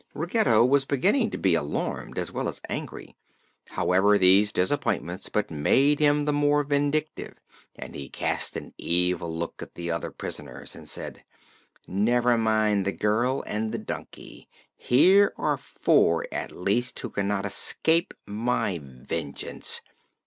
Ruggedo 0.15 0.65
was 0.65 0.83
beginning 0.83 1.29
to 1.29 1.37
be 1.37 1.53
alarmed 1.53 2.17
as 2.17 2.31
well 2.31 2.49
as 2.49 2.59
angry. 2.67 3.15
However, 3.67 4.17
these 4.17 4.51
disappointments 4.51 5.29
but 5.29 5.51
made 5.51 5.99
him 5.99 6.25
the 6.25 6.33
more 6.33 6.63
vindictive 6.63 7.35
and 7.75 7.93
he 7.93 8.09
cast 8.09 8.55
an 8.57 8.73
evil 8.79 9.31
look 9.31 9.61
at 9.61 9.75
the 9.75 9.91
other 9.91 10.09
prisoners 10.09 10.75
and 10.75 10.89
said: 10.89 11.23
"Never 11.87 12.35
mind 12.35 12.83
the 12.83 12.91
girl 12.91 13.43
and 13.45 13.71
the 13.71 13.77
donkey. 13.77 14.49
Here 14.75 15.35
are 15.37 15.55
four, 15.55 16.25
at 16.31 16.55
least, 16.55 16.99
who 17.01 17.11
cannot 17.11 17.45
escape 17.45 18.11
my 18.25 18.79
vengeance. 18.83 19.81